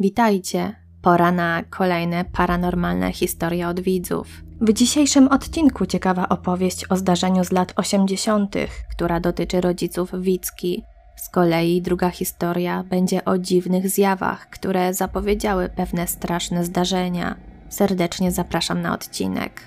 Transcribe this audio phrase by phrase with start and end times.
[0.00, 0.76] Witajcie.
[1.02, 4.26] Pora na kolejne paranormalne historie od widzów.
[4.60, 8.54] W dzisiejszym odcinku ciekawa opowieść o zdarzeniu z lat 80.,
[8.90, 10.82] która dotyczy rodziców Wicki.
[11.16, 17.36] Z kolei druga historia będzie o dziwnych zjawach, które zapowiedziały pewne straszne zdarzenia.
[17.68, 19.60] Serdecznie zapraszam na odcinek.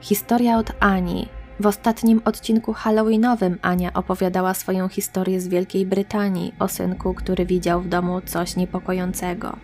[0.00, 1.39] Historia od Ani.
[1.60, 7.80] W ostatnim odcinku Halloweenowym Ania opowiadała swoją historię z Wielkiej Brytanii o synku, który widział
[7.80, 9.56] w domu coś niepokojącego.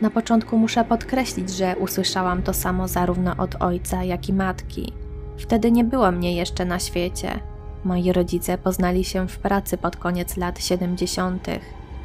[0.00, 4.92] Na początku muszę podkreślić, że usłyszałam to samo zarówno od ojca, jak i matki.
[5.38, 7.40] Wtedy nie było mnie jeszcze na świecie.
[7.84, 11.46] Moi rodzice poznali się w pracy pod koniec lat 70.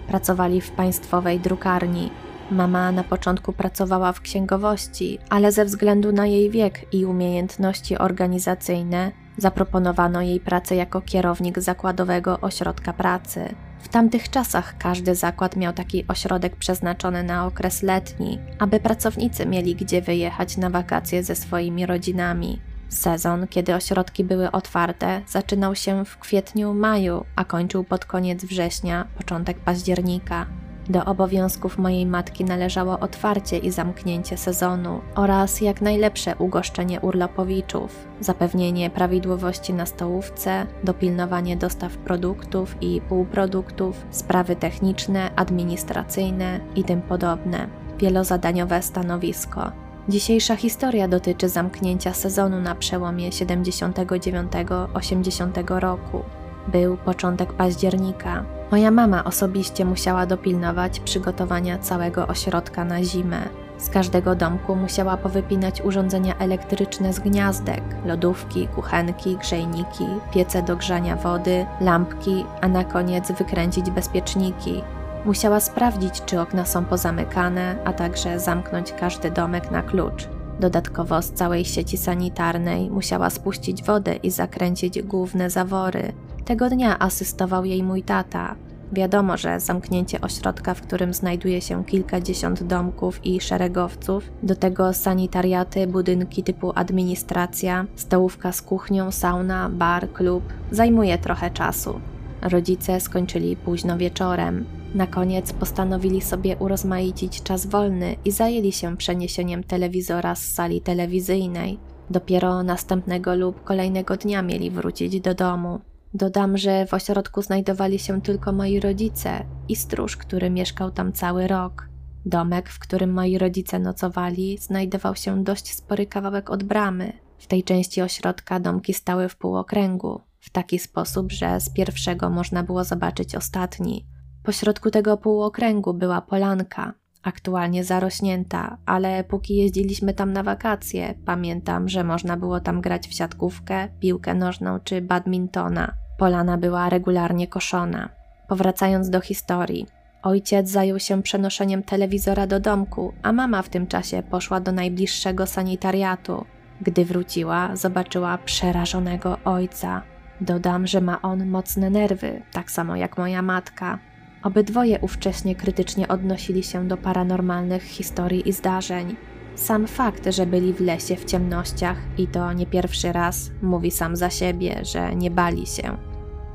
[0.07, 2.09] Pracowali w państwowej drukarni.
[2.52, 9.12] Mama na początku pracowała w księgowości, ale ze względu na jej wiek i umiejętności organizacyjne
[9.38, 13.55] zaproponowano jej pracę jako kierownik zakładowego ośrodka pracy.
[13.80, 19.75] W tamtych czasach każdy zakład miał taki ośrodek przeznaczony na okres letni, aby pracownicy mieli
[19.75, 22.59] gdzie wyjechać na wakacje ze swoimi rodzinami.
[22.89, 29.08] Sezon, kiedy ośrodki były otwarte, zaczynał się w kwietniu, maju, a kończył pod koniec września,
[29.17, 30.45] początek października.
[30.89, 38.89] Do obowiązków mojej matki należało otwarcie i zamknięcie sezonu oraz jak najlepsze ugoszczenie urlopowiczów, zapewnienie
[38.89, 47.67] prawidłowości na stołówce, dopilnowanie dostaw produktów i półproduktów, sprawy techniczne, administracyjne i tym podobne.
[47.99, 49.71] Wielozadaniowe stanowisko.
[50.09, 56.23] Dzisiejsza historia dotyczy zamknięcia sezonu na przełomie 79-80 roku.
[56.72, 58.44] Był początek października.
[58.72, 63.42] Moja mama osobiście musiała dopilnować przygotowania całego ośrodka na zimę.
[63.78, 71.16] Z każdego domku musiała powypinać urządzenia elektryczne z gniazdek, lodówki, kuchenki, grzejniki, piece do grzania
[71.16, 74.84] wody, lampki, a na koniec wykręcić bezpieczniki.
[75.25, 80.38] Musiała sprawdzić, czy okna są pozamykane, a także zamknąć każdy domek na klucz.
[80.59, 86.13] Dodatkowo z całej sieci sanitarnej musiała spuścić wodę i zakręcić główne zawory.
[86.45, 88.56] Tego dnia asystował jej mój tata.
[88.91, 95.88] Wiadomo, że zamknięcie ośrodka, w którym znajduje się kilkadziesiąt domków i szeregowców, do tego sanitariaty,
[95.88, 102.00] budynki typu administracja, stołówka z kuchnią, sauna, bar, klub, zajmuje trochę czasu.
[102.41, 104.78] Rodzice skończyli późno wieczorem.
[104.95, 111.79] Na koniec postanowili sobie urozmaicić czas wolny i zajęli się przeniesieniem telewizora z sali telewizyjnej.
[112.09, 115.79] Dopiero następnego lub kolejnego dnia mieli wrócić do domu.
[116.13, 121.47] Dodam, że w ośrodku znajdowali się tylko moi rodzice i stróż, który mieszkał tam cały
[121.47, 121.89] rok.
[122.25, 127.13] Domek, w którym moi rodzice nocowali, znajdował się dość spory kawałek od bramy.
[127.38, 132.63] W tej części ośrodka domki stały w półokręgu, w taki sposób, że z pierwszego można
[132.63, 134.05] było zobaczyć ostatni.
[134.49, 136.93] Pośrodku tego półokręgu była polanka,
[137.23, 143.13] aktualnie zarośnięta, ale póki jeździliśmy tam na wakacje, pamiętam, że można było tam grać w
[143.13, 145.93] siatkówkę, piłkę nożną czy badmintona.
[146.17, 148.09] Polana była regularnie koszona.
[148.47, 149.85] Powracając do historii,
[150.23, 155.47] ojciec zajął się przenoszeniem telewizora do domku, a mama w tym czasie poszła do najbliższego
[155.47, 156.45] sanitariatu.
[156.81, 160.01] Gdy wróciła, zobaczyła przerażonego ojca.
[160.41, 164.09] Dodam, że ma on mocne nerwy, tak samo jak moja matka.
[164.44, 169.16] Obydwoje ówcześnie krytycznie odnosili się do paranormalnych historii i zdarzeń.
[169.55, 174.16] Sam fakt, że byli w lesie w ciemnościach i to nie pierwszy raz, mówi sam
[174.16, 175.97] za siebie, że nie bali się.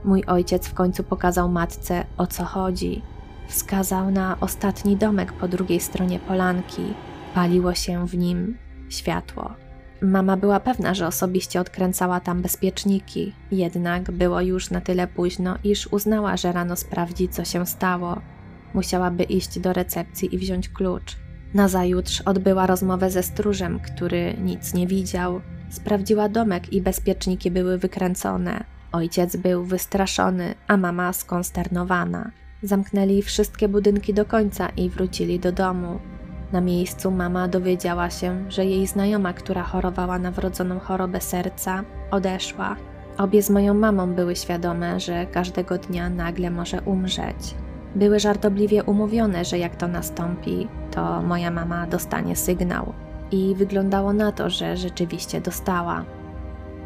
[0.05, 3.03] Mój ojciec w końcu pokazał matce o co chodzi.
[3.49, 6.83] Wskazał na ostatni domek po drugiej stronie polanki.
[7.35, 8.59] Paliło się w nim
[8.89, 9.51] światło.
[10.05, 15.87] Mama była pewna, że osobiście odkręcała tam bezpieczniki, jednak było już na tyle późno, iż
[15.87, 18.21] uznała, że rano sprawdzi, co się stało.
[18.75, 21.17] Musiałaby iść do recepcji i wziąć klucz.
[21.55, 25.41] Nazajutrz odbyła rozmowę ze stróżem, który nic nie widział.
[25.71, 28.65] Sprawdziła domek i bezpieczniki były wykręcone.
[28.93, 32.31] Ojciec był wystraszony, a mama skonsternowana.
[32.63, 35.99] Zamknęli wszystkie budynki do końca i wrócili do domu.
[36.53, 42.77] Na miejscu mama dowiedziała się, że jej znajoma, która chorowała na wrodzoną chorobę serca, odeszła.
[43.19, 47.55] Obie z moją mamą były świadome, że każdego dnia nagle może umrzeć.
[47.95, 52.93] Były żartobliwie umówione, że jak to nastąpi, to moja mama dostanie sygnał.
[53.31, 56.05] I wyglądało na to, że rzeczywiście dostała.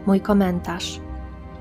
[0.06, 1.00] Mój komentarz.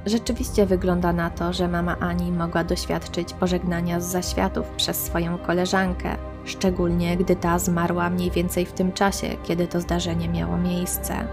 [0.06, 6.16] Rzeczywiście wygląda na to, że mama Ani mogła doświadczyć pożegnania z zaświatów przez swoją koleżankę,
[6.48, 11.28] szczególnie gdy ta zmarła mniej więcej w tym czasie, kiedy to zdarzenie miało miejsce.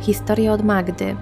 [0.00, 1.16] Historia od Magdy.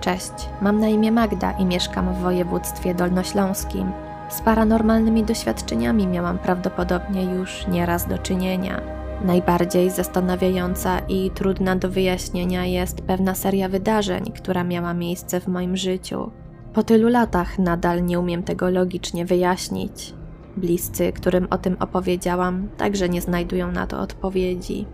[0.00, 0.32] Cześć,
[0.62, 3.92] mam na imię Magda i mieszkam w województwie dolnośląskim.
[4.28, 8.80] Z paranormalnymi doświadczeniami miałam prawdopodobnie już nieraz do czynienia.
[9.24, 15.76] Najbardziej zastanawiająca i trudna do wyjaśnienia jest pewna seria wydarzeń, która miała miejsce w moim
[15.76, 16.30] życiu.
[16.74, 20.14] Po tylu latach nadal nie umiem tego logicznie wyjaśnić.
[20.60, 24.86] Bliscy, którym o tym opowiedziałam, także nie znajdują na to odpowiedzi.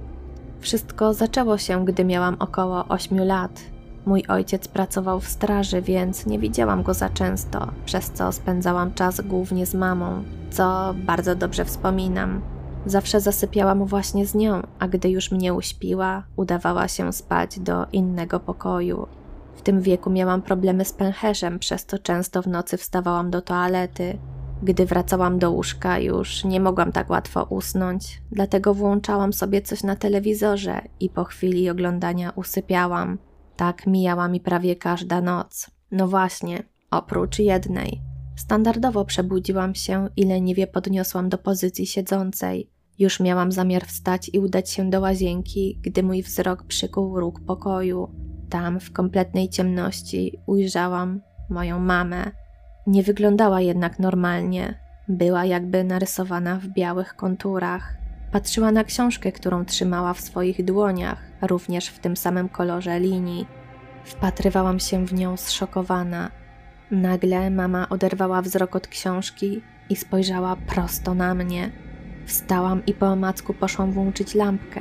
[0.61, 3.61] Wszystko zaczęło się, gdy miałam około 8 lat.
[4.07, 9.21] Mój ojciec pracował w straży, więc nie widziałam go za często, przez co spędzałam czas
[9.21, 12.41] głównie z mamą, co bardzo dobrze wspominam.
[12.87, 18.41] Zawsze zasypiałam właśnie z nią, a gdy już mnie uśpiła, udawała się spać do innego
[18.41, 19.07] pokoju.
[19.57, 24.19] W tym wieku miałam problemy z pęcherzem, przez co często w nocy wstawałam do toalety.
[24.63, 29.97] Gdy wracałam do łóżka, już nie mogłam tak łatwo usnąć, dlatego włączałam sobie coś na
[29.97, 33.19] telewizorze i po chwili oglądania usypiałam.
[33.57, 35.71] Tak mijała mi prawie każda noc.
[35.91, 38.01] No właśnie, oprócz jednej.
[38.37, 42.71] Standardowo przebudziłam się i leniwie podniosłam do pozycji siedzącej.
[42.99, 48.09] Już miałam zamiar wstać i udać się do łazienki, gdy mój wzrok przykuł róg pokoju.
[48.51, 51.21] Tam, w kompletnej ciemności, ujrzałam
[51.51, 52.31] moją mamę.
[52.87, 54.75] Nie wyglądała jednak normalnie.
[55.09, 57.97] Była jakby narysowana w białych konturach.
[58.33, 63.47] Patrzyła na książkę, którą trzymała w swoich dłoniach, również w tym samym kolorze linii.
[64.05, 66.31] Wpatrywałam się w nią zszokowana.
[66.91, 71.71] Nagle mama oderwała wzrok od książki i spojrzała prosto na mnie.
[72.27, 74.81] Wstałam i po omacku poszłam włączyć lampkę.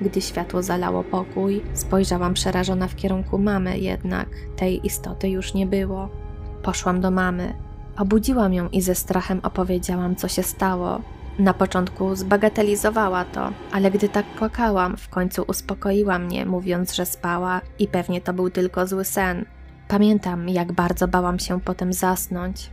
[0.00, 6.29] Gdy światło zalało pokój, spojrzałam przerażona w kierunku mamy, jednak tej istoty już nie było.
[6.62, 7.54] Poszłam do mamy.
[7.98, 11.00] Obudziłam ją i ze strachem opowiedziałam, co się stało.
[11.38, 17.60] Na początku zbagatelizowała to, ale gdy tak płakałam, w końcu uspokoiła mnie, mówiąc, że spała
[17.78, 19.44] i pewnie to był tylko zły sen.
[19.88, 22.70] Pamiętam, jak bardzo bałam się potem zasnąć.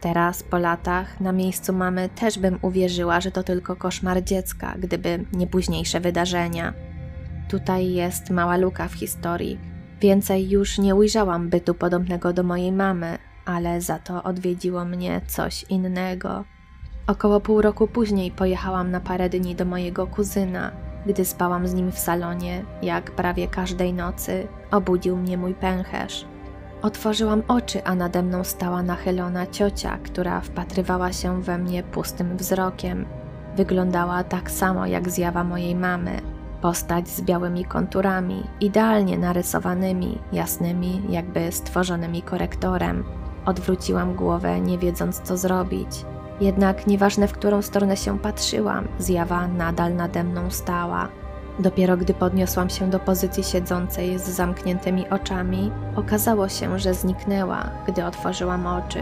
[0.00, 5.24] Teraz, po latach, na miejscu mamy też bym uwierzyła, że to tylko koszmar dziecka, gdyby
[5.32, 6.74] nie późniejsze wydarzenia.
[7.48, 9.58] Tutaj jest mała luka w historii.
[10.00, 15.62] Więcej już nie ujrzałam bytu podobnego do mojej mamy, ale za to odwiedziło mnie coś
[15.62, 16.44] innego.
[17.06, 20.70] Około pół roku później pojechałam na parę dni do mojego kuzyna.
[21.06, 26.24] Gdy spałam z nim w salonie, jak prawie każdej nocy, obudził mnie mój pęcherz.
[26.82, 33.06] Otworzyłam oczy, a nade mną stała nachylona ciocia, która wpatrywała się we mnie pustym wzrokiem.
[33.56, 36.20] Wyglądała tak samo jak zjawa mojej mamy.
[36.60, 43.04] Postać z białymi konturami, idealnie narysowanymi, jasnymi, jakby stworzonymi korektorem.
[43.46, 46.04] Odwróciłam głowę, nie wiedząc co zrobić.
[46.40, 51.08] Jednak nieważne w którą stronę się patrzyłam, zjawa nadal nade mną stała.
[51.58, 58.04] Dopiero gdy podniosłam się do pozycji siedzącej z zamkniętymi oczami, okazało się, że zniknęła, gdy
[58.04, 59.00] otworzyłam oczy.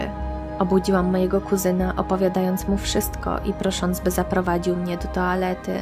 [0.58, 5.72] Obudziłam mojego kuzyna, opowiadając mu wszystko i prosząc, by zaprowadził mnie do toalety.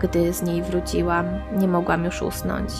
[0.00, 1.26] Gdy z niej wróciłam,
[1.58, 2.70] nie mogłam już usnąć.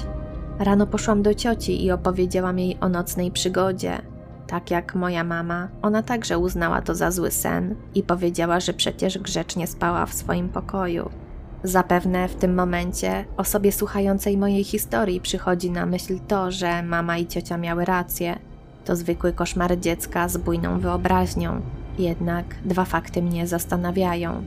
[0.59, 4.03] Rano poszłam do cioci i opowiedziałam jej o nocnej przygodzie.
[4.47, 9.19] Tak jak moja mama, ona także uznała to za zły sen i powiedziała, że przecież
[9.19, 11.11] grzecznie spała w swoim pokoju.
[11.63, 17.27] Zapewne w tym momencie osobie słuchającej mojej historii przychodzi na myśl to, że mama i
[17.27, 18.39] ciocia miały rację.
[18.85, 21.61] To zwykły koszmar dziecka z bujną wyobraźnią.
[21.99, 24.43] Jednak dwa fakty mnie zastanawiają.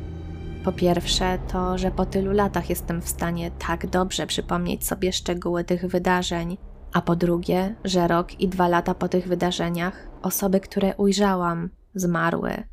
[0.63, 5.63] Po pierwsze, to, że po tylu latach jestem w stanie tak dobrze przypomnieć sobie szczegóły
[5.63, 6.57] tych wydarzeń,
[6.93, 12.63] a po drugie, że rok i dwa lata po tych wydarzeniach osoby, które ujrzałam, zmarły.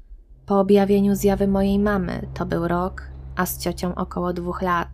[0.47, 3.03] Po objawieniu zjawy mojej mamy to był rok,
[3.37, 4.89] a z ciocią około dwóch lat.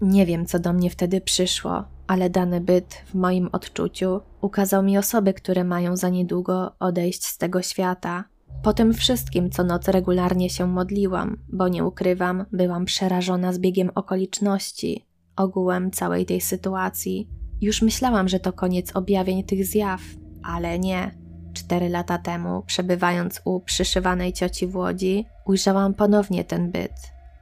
[0.00, 4.98] Nie wiem, co do mnie wtedy przyszło, ale dany byt w moim odczuciu ukazał mi
[4.98, 8.24] osoby, które mają za niedługo odejść z tego świata.
[8.62, 15.06] Po tym wszystkim, co noc regularnie się modliłam, bo nie ukrywam, byłam przerażona zbiegiem okoliczności,
[15.36, 17.28] ogółem całej tej sytuacji.
[17.60, 20.00] Już myślałam, że to koniec objawień tych zjaw,
[20.42, 21.10] ale nie.
[21.52, 26.92] Cztery lata temu, przebywając u przyszywanej cioci w Łodzi, ujrzałam ponownie ten byt,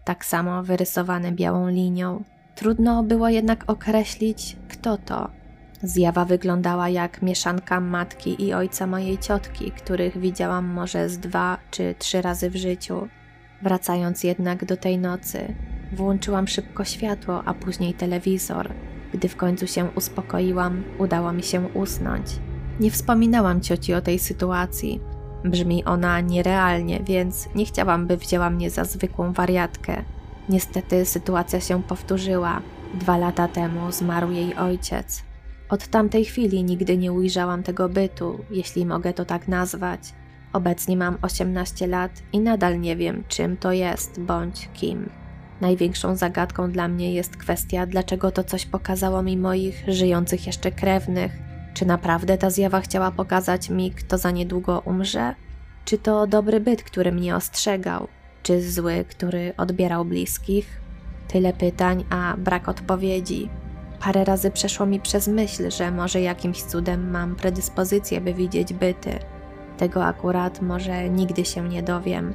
[0.05, 2.25] tak samo wyrysowany białą linią.
[2.55, 5.31] Trudno było jednak określić, kto to.
[5.83, 11.95] Zjawa wyglądała jak mieszanka matki i ojca mojej ciotki, których widziałam może z dwa czy
[11.99, 13.09] trzy razy w życiu.
[13.63, 15.55] Wracając jednak do tej nocy,
[15.93, 18.71] włączyłam szybko światło, a później telewizor.
[19.15, 22.27] Gdy w końcu się uspokoiłam, udało mi się usnąć.
[22.81, 25.01] Nie wspominałam cioci o tej sytuacji.
[25.45, 30.03] Brzmi ona nierealnie, więc nie chciałam, by wzięła mnie za zwykłą wariatkę.
[30.49, 32.61] Niestety sytuacja się powtórzyła.
[32.95, 35.23] Dwa lata temu zmarł jej ojciec.
[35.69, 40.01] Od tamtej chwili nigdy nie ujrzałam tego bytu, jeśli mogę to tak nazwać.
[40.53, 45.11] Obecnie mam 18 lat i nadal nie wiem, czym to jest bądź kim.
[45.61, 51.33] Największą zagadką dla mnie jest kwestia, dlaczego to coś pokazało mi moich żyjących jeszcze krewnych.
[51.75, 55.35] Czy naprawdę ta zjawa chciała pokazać mi, kto za niedługo umrze?
[55.85, 58.09] Czy to dobry byt, który mnie ostrzegał?
[58.43, 60.81] Czy zły, który odbierał bliskich?
[61.29, 63.49] Tyle pytań, a brak odpowiedzi.
[64.01, 69.19] Parę razy przeszło mi przez myśl, że może jakimś cudem mam predyspozycję, by widzieć byty.
[69.77, 72.35] Tego akurat może nigdy się nie dowiem.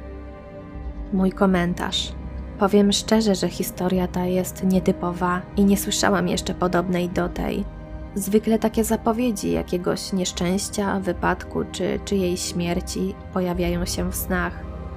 [1.12, 2.19] Mój komentarz.
[2.60, 7.64] Powiem szczerze, że historia ta jest nietypowa i nie słyszałam jeszcze podobnej do tej.
[8.14, 14.52] Zwykle takie zapowiedzi jakiegoś nieszczęścia, wypadku czy czyjejś śmierci pojawiają się w snach.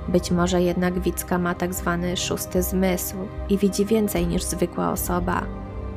[0.08, 3.15] Być może jednak Wicka ma tak zwany szósty zmysł
[3.50, 5.41] i widzi więcej niż zwykła osoba.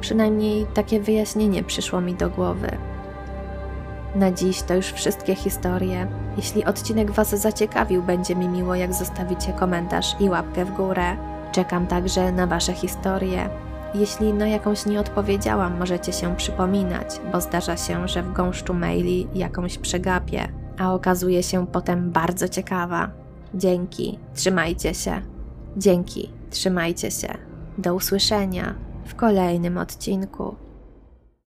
[0.00, 2.76] Przynajmniej takie wyjaśnienie przyszło mi do głowy.
[4.14, 6.06] Na dziś to już wszystkie historie.
[6.37, 11.36] Jeśli odcinek Was zaciekawił, będzie mi miło, jak zostawicie komentarz i łapkę w górę.
[11.56, 13.48] Czekam także na Wasze historie.
[13.94, 19.28] Jeśli na jakąś nie odpowiedziałam, możecie się przypominać, bo zdarza się, że w gąszczu maili
[19.34, 20.48] jakąś przegapię,
[20.78, 23.10] a okazuje się potem bardzo ciekawa.
[23.54, 25.22] Dzięki, trzymajcie się.
[25.76, 27.28] Dzięki, trzymajcie się.
[27.78, 30.65] Do usłyszenia w kolejnym odcinku.